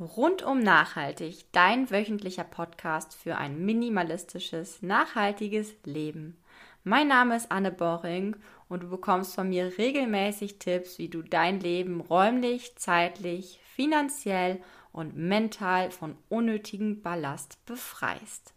[0.00, 6.36] Rundum nachhaltig, dein wöchentlicher Podcast für ein minimalistisches, nachhaltiges Leben.
[6.84, 8.36] Mein Name ist Anne Boring
[8.68, 15.16] und du bekommst von mir regelmäßig Tipps, wie du dein Leben räumlich, zeitlich, finanziell und
[15.16, 18.54] mental von unnötigem Ballast befreist.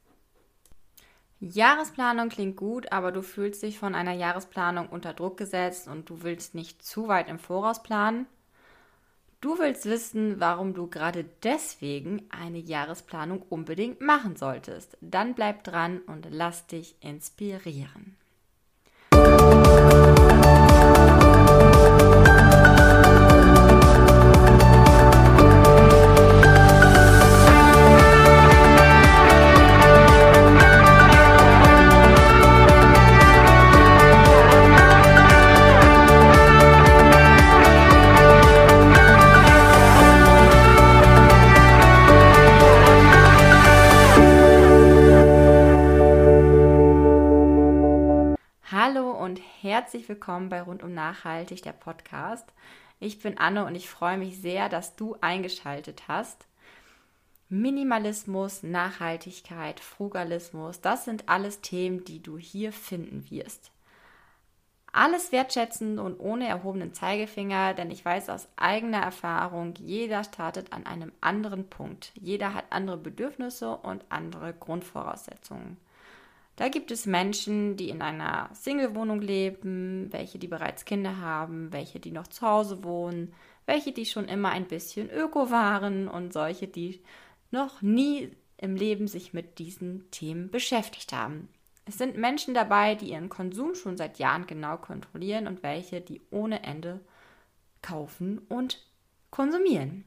[1.39, 6.21] Jahresplanung klingt gut, aber du fühlst dich von einer Jahresplanung unter Druck gesetzt und du
[6.21, 8.27] willst nicht zu weit im Voraus planen.
[9.41, 14.97] Du willst wissen, warum du gerade deswegen eine Jahresplanung unbedingt machen solltest.
[15.01, 18.17] Dann bleib dran und lass dich inspirieren.
[49.39, 52.47] Herzlich willkommen bei Rundum Nachhaltig, der Podcast.
[52.99, 56.45] Ich bin Anne und ich freue mich sehr, dass du eingeschaltet hast.
[57.49, 63.71] Minimalismus, Nachhaltigkeit, Frugalismus, das sind alles Themen, die du hier finden wirst.
[64.93, 70.85] Alles wertschätzend und ohne erhobenen Zeigefinger, denn ich weiß aus eigener Erfahrung, jeder startet an
[70.85, 72.11] einem anderen Punkt.
[72.15, 75.77] Jeder hat andere Bedürfnisse und andere Grundvoraussetzungen.
[76.61, 81.99] Da gibt es Menschen, die in einer Single-Wohnung leben, welche, die bereits Kinder haben, welche,
[81.99, 83.33] die noch zu Hause wohnen,
[83.65, 87.01] welche, die schon immer ein bisschen öko waren und solche, die
[87.49, 91.49] noch nie im Leben sich mit diesen Themen beschäftigt haben.
[91.85, 96.21] Es sind Menschen dabei, die ihren Konsum schon seit Jahren genau kontrollieren und welche, die
[96.29, 96.99] ohne Ende
[97.81, 98.85] kaufen und
[99.31, 100.05] konsumieren.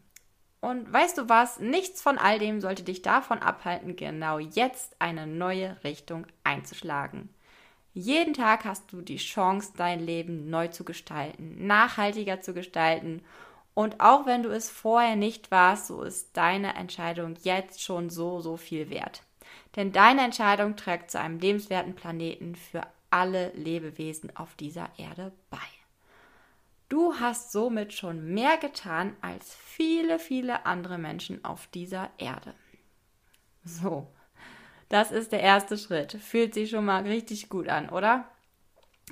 [0.65, 1.61] Und weißt du was?
[1.61, 7.29] Nichts von all dem sollte dich davon abhalten, genau jetzt eine neue Richtung einzuschlagen.
[7.93, 13.21] Jeden Tag hast du die Chance, dein Leben neu zu gestalten, nachhaltiger zu gestalten.
[13.75, 18.41] Und auch wenn du es vorher nicht warst, so ist deine Entscheidung jetzt schon so,
[18.41, 19.23] so viel wert.
[19.77, 25.59] Denn deine Entscheidung trägt zu einem lebenswerten Planeten für alle Lebewesen auf dieser Erde bei.
[26.95, 32.55] Du hast somit schon mehr getan als viele, viele andere Menschen auf dieser Erde.
[33.65, 34.07] So,
[34.91, 36.13] das ist der erste Schritt.
[36.13, 38.29] Fühlt sich schon mal richtig gut an, oder?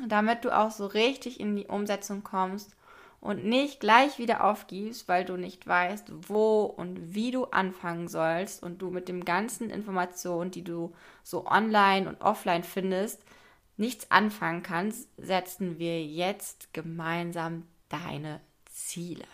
[0.07, 2.77] Damit du auch so richtig in die Umsetzung kommst
[3.21, 8.63] und nicht gleich wieder aufgibst, weil du nicht weißt, wo und wie du anfangen sollst
[8.63, 10.95] und du mit den ganzen Informationen, die du
[11.25, 13.25] so online und offline findest,
[13.77, 19.27] nichts anfangen kannst, setzen wir jetzt gemeinsam deine Ziele.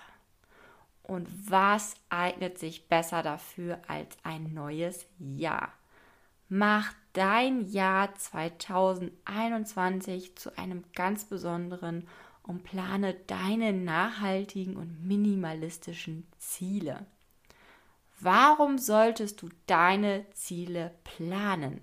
[1.03, 5.73] Und was eignet sich besser dafür als ein neues Jahr?
[6.51, 12.07] Mach dein Jahr 2021 zu einem ganz besonderen
[12.43, 17.07] und plane deine nachhaltigen und minimalistischen Ziele.
[18.21, 21.81] Warum solltest du deine Ziele planen?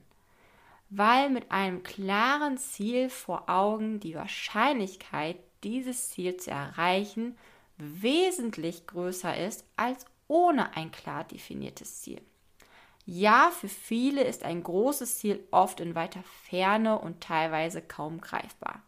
[0.90, 7.38] Weil mit einem klaren Ziel vor Augen die Wahrscheinlichkeit, dieses Ziel zu erreichen,
[7.78, 12.22] wesentlich größer ist als ohne ein klar definiertes Ziel.
[13.06, 18.82] Ja, für viele ist ein großes Ziel oft in weiter Ferne und teilweise kaum greifbar.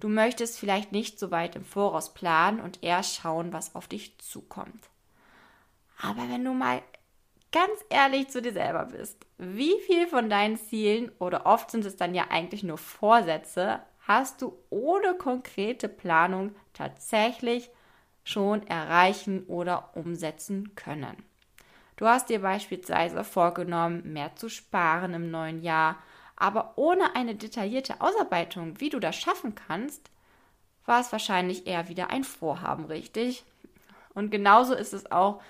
[0.00, 4.16] Du möchtest vielleicht nicht so weit im Voraus planen und erst schauen, was auf dich
[4.18, 4.90] zukommt.
[6.00, 6.82] Aber wenn du mal
[7.50, 11.96] ganz ehrlich zu dir selber bist, wie viel von deinen Zielen oder oft sind es
[11.96, 17.70] dann ja eigentlich nur Vorsätze, hast du ohne konkrete Planung tatsächlich
[18.24, 21.16] schon erreichen oder umsetzen können.
[21.96, 25.96] Du hast dir beispielsweise vorgenommen, mehr zu sparen im neuen Jahr,
[26.36, 30.10] aber ohne eine detaillierte Ausarbeitung, wie du das schaffen kannst,
[30.86, 33.44] war es wahrscheinlich eher wieder ein Vorhaben, richtig?
[34.14, 35.42] Und genauso ist es auch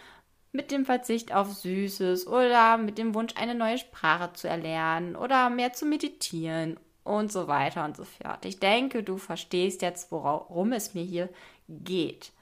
[0.51, 5.51] mit dem Verzicht auf Süßes oder mit dem Wunsch, eine neue Sprache zu erlernen oder
[5.51, 6.79] mehr zu meditieren
[7.09, 8.45] und so weiter und so fort.
[8.45, 11.29] Ich denke, du verstehst jetzt, worum es mir hier
[11.69, 12.33] geht.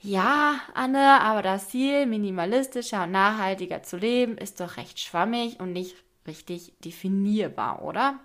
[0.00, 5.72] Ja, Anne, aber das Ziel, minimalistischer und nachhaltiger zu leben, ist doch recht schwammig und
[5.72, 5.96] nicht
[6.26, 8.20] richtig definierbar, oder?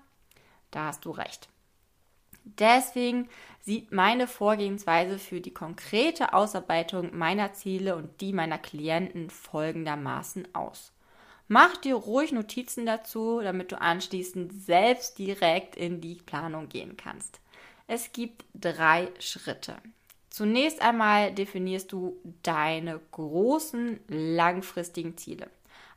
[0.71, 1.47] Da hast du recht.
[2.43, 3.29] Deswegen
[3.61, 10.91] sieht meine Vorgehensweise für die konkrete Ausarbeitung meiner Ziele und die meiner Klienten folgendermaßen aus.
[11.51, 17.39] Mach dir ruhig Notizen dazu, damit du anschließend selbst direkt in die Planung gehen kannst.
[17.87, 19.77] Es gibt drei Schritte.
[20.29, 25.49] Zunächst einmal definierst du deine großen langfristigen Ziele.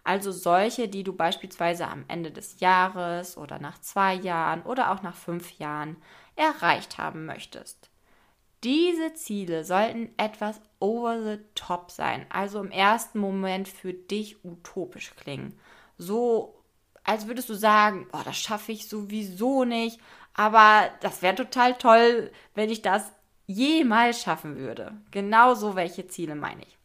[0.05, 5.03] Also solche, die du beispielsweise am Ende des Jahres oder nach zwei Jahren oder auch
[5.03, 5.97] nach fünf Jahren
[6.35, 7.92] erreicht haben möchtest.
[8.65, 15.15] Diese Ziele sollten etwas over the top sein, also im ersten Moment für dich utopisch
[15.17, 15.59] klingen.
[15.99, 16.63] So,
[17.03, 20.01] als würdest du sagen, oh, das schaffe ich sowieso nicht,
[20.35, 23.13] aber das wäre total toll, wenn ich das
[23.47, 24.93] jemals schaffen würde.
[25.11, 26.79] Genau so welche Ziele meine ich.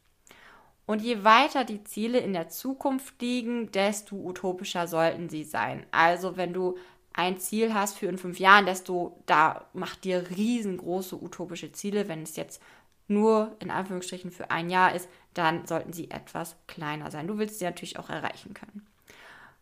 [0.88, 5.86] Und je weiter die Ziele in der Zukunft liegen, desto utopischer sollten sie sein.
[5.92, 6.78] Also wenn du
[7.18, 12.08] ein Ziel hast für in fünf Jahren, desto da macht dir riesengroße utopische Ziele.
[12.08, 12.62] Wenn es jetzt
[13.08, 17.28] nur in Anführungsstrichen für ein Jahr ist, dann sollten sie etwas kleiner sein.
[17.28, 18.86] Du willst sie natürlich auch erreichen können.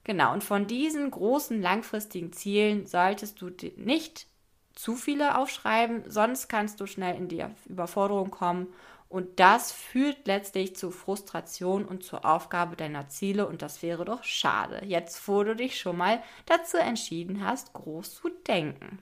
[0.04, 4.28] Genau, und von diesen großen langfristigen Zielen solltest du nicht
[4.74, 8.68] zu viele aufschreiben, sonst kannst du schnell in die Überforderung kommen
[9.16, 14.26] und das führt letztlich zu Frustration und zur Aufgabe deiner Ziele und das wäre doch
[14.26, 19.00] schade, jetzt wo du dich schon mal dazu entschieden hast, groß zu denken.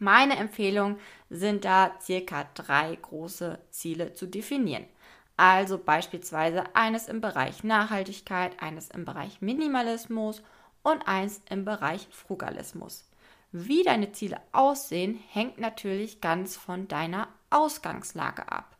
[0.00, 0.98] Meine Empfehlung
[1.30, 4.84] sind da circa drei große Ziele zu definieren.
[5.36, 10.42] Also beispielsweise eines im Bereich Nachhaltigkeit, eines im Bereich Minimalismus
[10.82, 13.08] und eins im Bereich Frugalismus.
[13.52, 18.73] Wie deine Ziele aussehen, hängt natürlich ganz von deiner Ausgangslage ab.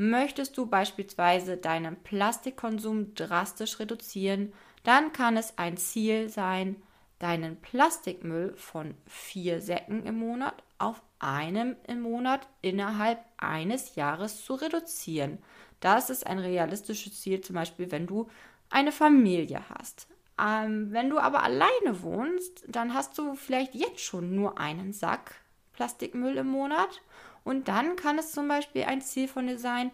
[0.00, 4.52] Möchtest du beispielsweise deinen Plastikkonsum drastisch reduzieren,
[4.84, 6.76] dann kann es ein Ziel sein,
[7.18, 14.54] deinen Plastikmüll von vier Säcken im Monat auf einem im Monat innerhalb eines Jahres zu
[14.54, 15.38] reduzieren.
[15.80, 18.28] Das ist ein realistisches Ziel, zum Beispiel, wenn du
[18.70, 20.06] eine Familie hast.
[20.40, 25.34] Ähm, wenn du aber alleine wohnst, dann hast du vielleicht jetzt schon nur einen Sack
[25.72, 27.02] Plastikmüll im Monat
[27.48, 29.90] und dann kann es zum Beispiel ein Ziel von dir sein,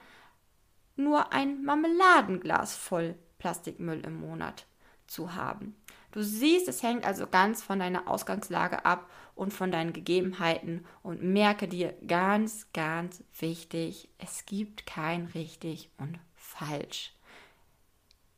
[0.97, 4.67] nur ein Marmeladenglas voll Plastikmüll im Monat
[5.07, 5.77] zu haben.
[6.11, 11.23] Du siehst, es hängt also ganz von deiner Ausgangslage ab und von deinen Gegebenheiten und
[11.23, 17.13] merke dir ganz, ganz wichtig, es gibt kein richtig und falsch.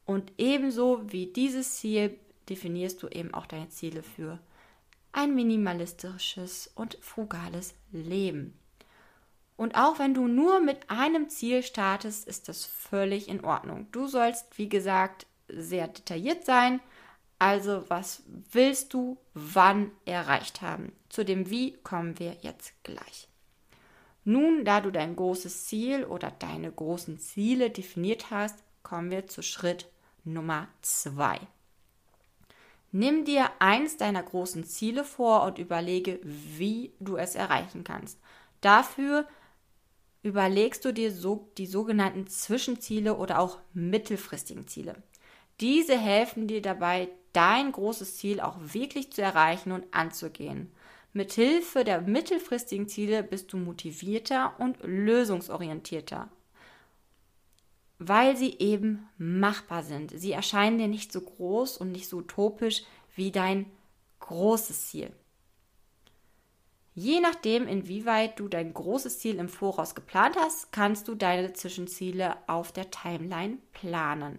[0.04, 2.18] Und ebenso wie dieses Ziel
[2.50, 4.38] definierst du eben auch deine Ziele für
[5.12, 8.58] ein minimalistisches und frugales Leben.
[9.56, 13.86] Und auch wenn du nur mit einem Ziel startest, ist das völlig in Ordnung.
[13.90, 16.80] Du sollst, wie gesagt, sehr detailliert sein.
[17.38, 18.22] Also, was
[18.52, 20.92] willst du wann erreicht haben?
[21.08, 23.28] Zu dem Wie kommen wir jetzt gleich.
[24.24, 29.42] Nun, da du dein großes Ziel oder deine großen Ziele definiert hast, kommen wir zu
[29.42, 29.86] Schritt
[30.24, 31.38] Nummer zwei.
[32.90, 38.18] Nimm dir eins deiner großen Ziele vor und überlege, wie du es erreichen kannst.
[38.60, 39.28] Dafür
[40.26, 44.96] überlegst du dir so die sogenannten Zwischenziele oder auch mittelfristigen Ziele.
[45.60, 50.72] Diese helfen dir dabei, dein großes Ziel auch wirklich zu erreichen und anzugehen.
[51.12, 56.28] Mithilfe der mittelfristigen Ziele bist du motivierter und lösungsorientierter,
[58.00, 60.12] weil sie eben machbar sind.
[60.18, 62.82] Sie erscheinen dir nicht so groß und nicht so utopisch
[63.14, 63.66] wie dein
[64.18, 65.12] großes Ziel.
[66.98, 72.38] Je nachdem, inwieweit du dein großes Ziel im Voraus geplant hast, kannst du deine Zwischenziele
[72.46, 74.38] auf der Timeline planen.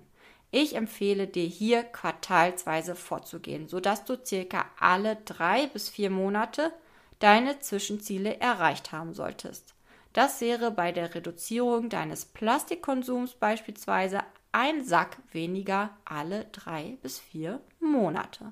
[0.49, 6.73] Ich empfehle dir hier quartalsweise vorzugehen, sodass du circa alle drei bis vier Monate
[7.19, 9.75] deine Zwischenziele erreicht haben solltest.
[10.13, 17.61] Das wäre bei der Reduzierung deines Plastikkonsums beispielsweise ein Sack weniger alle drei bis vier
[17.79, 18.51] Monate.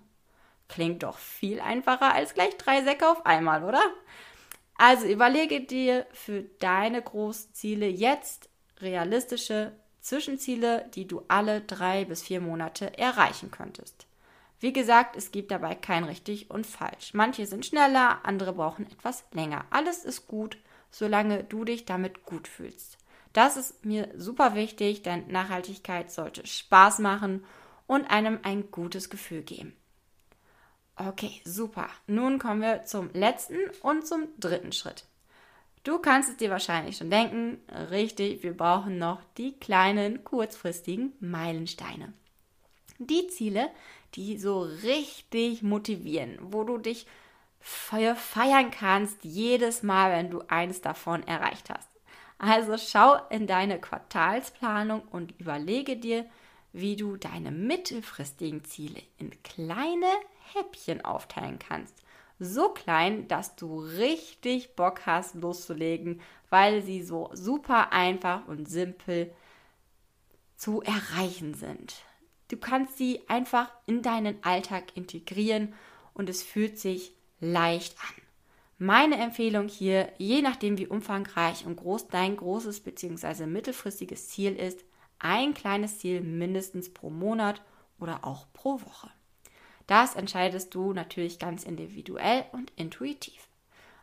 [0.68, 3.82] Klingt doch viel einfacher als gleich drei Säcke auf einmal, oder?
[4.76, 12.24] Also überlege dir für deine großen Ziele jetzt realistische Zwischenziele, die du alle drei bis
[12.24, 14.06] vier Monate erreichen könntest.
[14.60, 17.14] Wie gesagt, es gibt dabei kein richtig und falsch.
[17.14, 19.66] Manche sind schneller, andere brauchen etwas länger.
[19.70, 20.58] Alles ist gut,
[20.92, 22.98] solange du dich damit gut fühlst.
[23.34, 27.44] Das ist mir super wichtig, denn Nachhaltigkeit sollte Spaß machen
[27.86, 29.76] und einem ein gutes Gefühl geben.
[30.98, 31.90] Okay, super.
[32.08, 35.06] Nun kommen wir zum letzten und zum dritten Schritt.
[35.84, 37.60] Du kannst es dir wahrscheinlich schon denken,
[37.92, 42.14] richtig, wir brauchen noch die kleinen kurzfristigen Meilensteine.
[42.98, 43.70] Die Ziele,
[44.16, 47.06] die so richtig motivieren, wo du dich
[47.60, 51.90] feiern kannst jedes Mal, wenn du eins davon erreicht hast.
[52.38, 56.26] Also schau in deine Quartalsplanung und überlege dir,
[56.76, 60.12] wie du deine mittelfristigen Ziele in kleine
[60.54, 61.96] Häppchen aufteilen kannst.
[62.38, 69.34] So klein, dass du richtig Bock hast loszulegen, weil sie so super einfach und simpel
[70.58, 71.96] zu erreichen sind.
[72.50, 75.74] Du kannst sie einfach in deinen Alltag integrieren
[76.14, 78.22] und es fühlt sich leicht an.
[78.78, 83.46] Meine Empfehlung hier, je nachdem wie umfangreich und groß dein großes bzw.
[83.46, 84.84] mittelfristiges Ziel ist,
[85.20, 87.62] ein kleines Ziel mindestens pro Monat
[88.00, 89.10] oder auch pro Woche.
[89.88, 93.48] Das entscheidest du natürlich ganz individuell und intuitiv.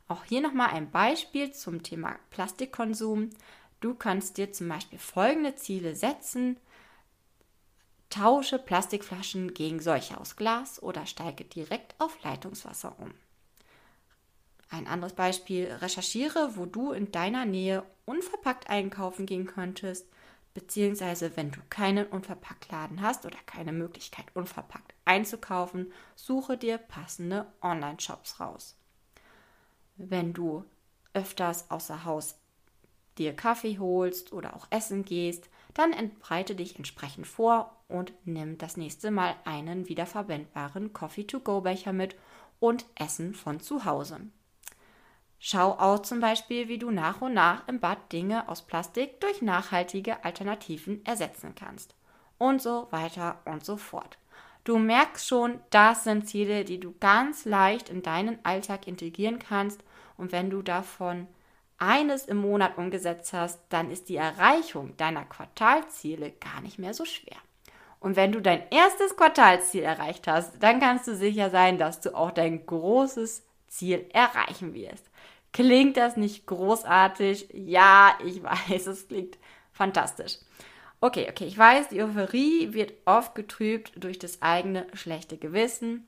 [0.09, 3.31] Auch hier nochmal ein Beispiel zum Thema Plastikkonsum.
[3.81, 6.57] Du kannst dir zum Beispiel folgende Ziele setzen.
[8.11, 13.12] Tausche Plastikflaschen gegen solche aus Glas oder steige direkt auf Leitungswasser um.
[14.69, 20.07] Ein anderes Beispiel, recherchiere, wo du in deiner Nähe unverpackt einkaufen gehen könntest
[20.54, 28.38] Beziehungsweise, wenn du keinen Unverpacktladen hast oder keine Möglichkeit, unverpackt einzukaufen, suche dir passende Online-Shops
[28.38, 28.76] raus.
[29.97, 30.64] Wenn du
[31.14, 32.37] öfters außer Haus
[33.18, 38.76] dir Kaffee holst oder auch essen gehst, dann entbreite dich entsprechend vor und nimm das
[38.76, 42.16] nächste Mal einen wiederverwendbaren Coffee-to-go-Becher mit
[42.61, 44.21] und Essen von zu Hause.
[45.45, 49.43] Schau auch zum Beispiel, wie du nach und nach im Bad Dinge aus Plastik durch
[49.43, 51.97] nachhaltige Alternativen ersetzen kannst.
[52.39, 54.19] Und so weiter und so fort.
[54.63, 59.83] Du merkst schon, das sind Ziele, die du ganz leicht in deinen Alltag integrieren kannst.
[60.17, 61.27] Und wenn du davon
[61.77, 67.05] eines im Monat umgesetzt hast, dann ist die Erreichung deiner Quartalziele gar nicht mehr so
[67.05, 67.39] schwer.
[67.99, 72.15] Und wenn du dein erstes Quartalziel erreicht hast, dann kannst du sicher sein, dass du
[72.15, 75.11] auch dein großes Ziel erreichen wirst.
[75.52, 77.49] Klingt das nicht großartig?
[77.52, 79.38] Ja, ich weiß, es klingt
[79.73, 80.38] fantastisch.
[81.00, 86.07] Okay, okay, ich weiß, die Euphorie wird oft getrübt durch das eigene schlechte Gewissen,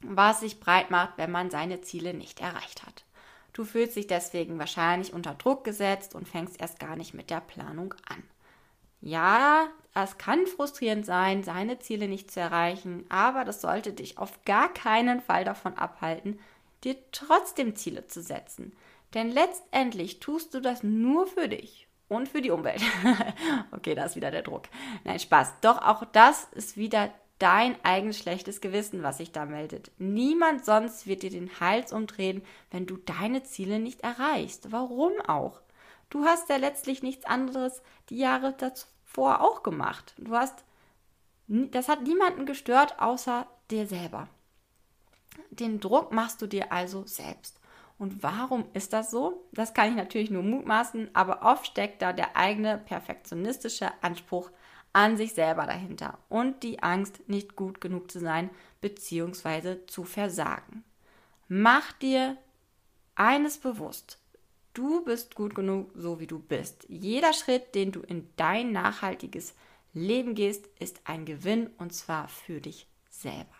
[0.00, 3.04] was sich breit macht, wenn man seine Ziele nicht erreicht hat.
[3.52, 7.40] Du fühlst dich deswegen wahrscheinlich unter Druck gesetzt und fängst erst gar nicht mit der
[7.40, 8.22] Planung an.
[9.00, 14.44] Ja, es kann frustrierend sein, seine Ziele nicht zu erreichen, aber das sollte dich auf
[14.44, 16.40] gar keinen Fall davon abhalten,
[16.86, 18.72] dir trotzdem Ziele zu setzen.
[19.14, 22.82] Denn letztendlich tust du das nur für dich und für die Umwelt.
[23.72, 24.64] okay, da ist wieder der Druck.
[25.04, 25.54] Nein, Spaß.
[25.60, 29.90] Doch auch das ist wieder dein eigenes schlechtes Gewissen, was sich da meldet.
[29.98, 34.72] Niemand sonst wird dir den Hals umdrehen, wenn du deine Ziele nicht erreichst.
[34.72, 35.60] Warum auch?
[36.08, 40.14] Du hast ja letztlich nichts anderes die Jahre davor auch gemacht.
[40.18, 40.64] Du hast,
[41.48, 44.28] das hat niemanden gestört außer dir selber.
[45.50, 47.60] Den Druck machst du dir also selbst.
[47.98, 49.46] Und warum ist das so?
[49.52, 54.50] Das kann ich natürlich nur mutmaßen, aber oft steckt da der eigene perfektionistische Anspruch
[54.92, 58.50] an sich selber dahinter und die Angst, nicht gut genug zu sein
[58.80, 59.86] bzw.
[59.86, 60.84] zu versagen.
[61.48, 62.36] Mach dir
[63.14, 64.18] eines bewusst.
[64.74, 66.84] Du bist gut genug, so wie du bist.
[66.88, 69.54] Jeder Schritt, den du in dein nachhaltiges
[69.94, 73.55] Leben gehst, ist ein Gewinn und zwar für dich selber.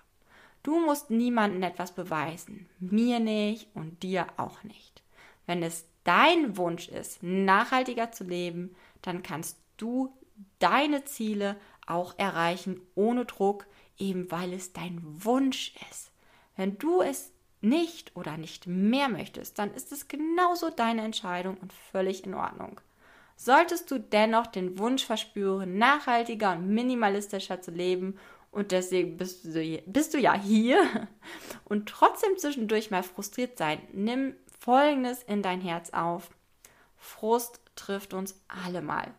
[0.66, 5.00] Du musst niemandem etwas beweisen, mir nicht und dir auch nicht.
[5.46, 10.12] Wenn es dein Wunsch ist, nachhaltiger zu leben, dann kannst du
[10.58, 11.54] deine Ziele
[11.87, 16.11] auch erreichen ohne Druck, eben weil es dein Wunsch ist.
[16.56, 17.30] Wenn du es
[17.61, 22.80] nicht oder nicht mehr möchtest, dann ist es genauso deine Entscheidung und völlig in Ordnung.
[23.37, 28.18] Solltest du dennoch den Wunsch verspüren, nachhaltiger und minimalistischer zu leben
[28.57, 31.09] und deswegen bist du, bist du ja hier
[31.67, 33.79] und trotzdem zwischendurch mal frustriert sein.
[33.93, 36.31] Nimm Folgendes in dein Herz auf.
[36.97, 39.13] Frust trifft uns alle mal.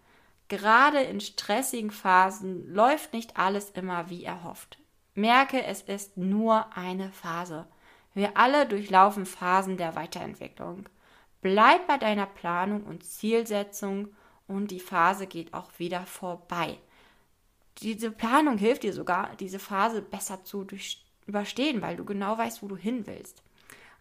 [0.47, 4.79] Gerade in stressigen Phasen läuft nicht alles immer wie erhofft.
[5.13, 7.67] Merke, es ist nur eine Phase.
[8.15, 10.89] Wir alle durchlaufen Phasen der Weiterentwicklung.
[11.43, 14.07] Bleib bei deiner Planung und Zielsetzung
[14.47, 16.79] und die Phase geht auch wieder vorbei
[17.81, 20.65] diese Planung hilft dir sogar, diese Phase besser zu
[21.25, 23.43] überstehen, weil du genau weißt, wo du hin willst.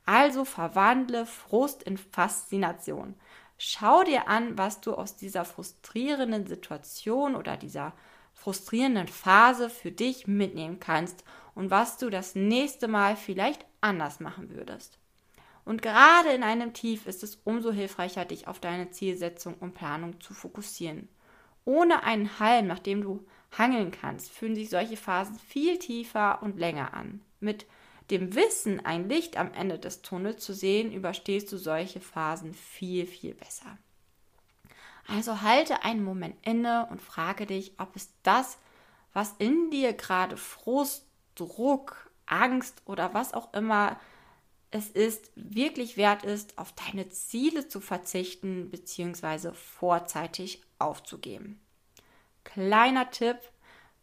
[0.04, 3.14] Also verwandle Frust in Faszination.
[3.58, 7.92] Schau dir an, was du aus dieser frustrierenden Situation oder dieser
[8.34, 14.50] frustrierenden Phase für dich mitnehmen kannst und was du das nächste Mal vielleicht anders machen
[14.50, 14.98] würdest.
[15.64, 20.20] Und gerade in einem Tief ist es umso hilfreicher, dich auf deine Zielsetzung und Planung
[20.20, 21.08] zu fokussieren.
[21.64, 26.94] Ohne einen Halm, nachdem du hangeln kannst, fühlen sich solche Phasen viel tiefer und länger
[26.94, 27.22] an.
[27.40, 27.66] Mit
[28.10, 33.06] dem Wissen, ein Licht am Ende des Tunnels zu sehen, überstehst du solche Phasen viel,
[33.06, 33.78] viel besser.
[35.08, 38.58] Also halte einen Moment inne und frage dich, ob es das,
[39.12, 43.98] was in dir gerade Frust, Druck, Angst oder was auch immer
[44.70, 49.52] es ist wirklich wert ist, auf deine Ziele zu verzichten bzw.
[49.52, 51.60] vorzeitig aufzugeben.
[52.56, 53.36] Kleiner Tipp,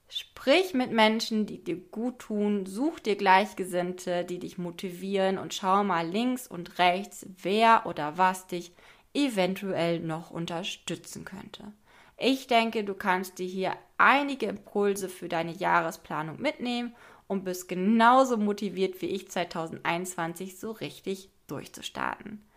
[0.08, 5.84] sprich mit Menschen, die dir gut tun, such dir Gleichgesinnte, die dich motivieren und schau
[5.84, 8.76] mal links und rechts, wer oder was dich
[9.16, 11.74] eventuell noch unterstützen könnte.
[12.16, 16.94] Ich denke, du kannst dir hier einige Impulse für deine Jahresplanung mitnehmen
[17.28, 22.48] und bist genauso motiviert wie ich 2021 so richtig durchzustarten.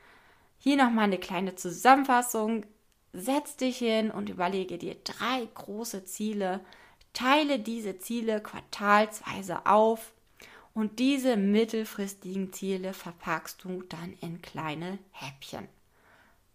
[0.58, 2.66] Hier nochmal eine kleine Zusammenfassung.
[3.18, 6.60] Setz dich hin und überlege dir drei große Ziele,
[7.14, 10.12] teile diese Ziele quartalsweise auf
[10.74, 15.66] und diese mittelfristigen Ziele verpackst du dann in kleine Häppchen.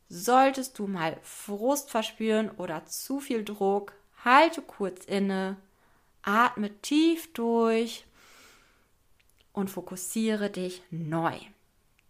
[0.07, 5.57] Solltest du mal Frust verspüren oder zu viel Druck, halte kurz inne,
[6.21, 8.05] atme tief durch
[9.51, 11.39] und fokussiere dich neu.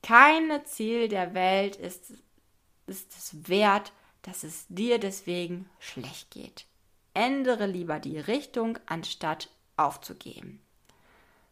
[0.03, 2.15] Keine Ziel der Welt ist,
[2.87, 6.65] ist es wert, dass es dir deswegen schlecht geht.
[7.13, 10.61] Ändere lieber die Richtung, anstatt aufzugeben.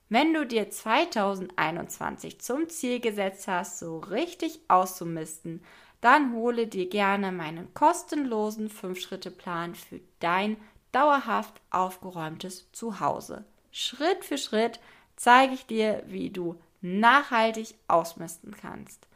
[0.07, 5.61] Wenn du dir 2021 zum Ziel gesetzt hast, so richtig auszumisten,
[6.01, 10.57] dann hole dir gerne meinen kostenlosen 5-Schritte-Plan für dein
[10.91, 13.45] dauerhaft aufgeräumtes Zuhause.
[13.71, 14.79] Schritt für Schritt
[15.15, 19.07] zeige ich dir, wie du nachhaltig ausmisten kannst.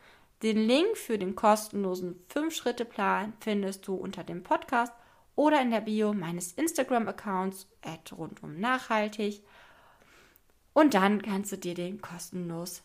[0.44, 4.92] Den Link für den kostenlosen 5-Schritte-Plan findest du unter dem Podcast
[5.36, 7.68] oder in der Bio meines Instagram-Accounts
[8.18, 9.42] rundum nachhaltig.
[10.74, 12.84] Und dann kannst du dir den kostenlos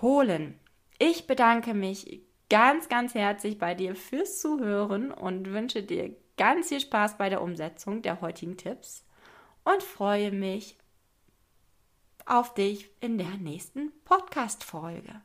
[0.00, 0.60] holen.
[1.00, 6.80] Ich bedanke mich ganz, ganz herzlich bei dir fürs Zuhören und wünsche dir ganz viel
[6.80, 9.04] Spaß bei der Umsetzung der heutigen Tipps
[9.64, 10.78] und freue mich
[12.24, 15.22] auf dich in der nächsten Podcast-Folge.